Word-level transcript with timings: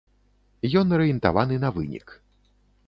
Ён 0.81 0.95
арыентаваны 0.97 1.55
на 1.67 1.73
вынік. 1.77 2.07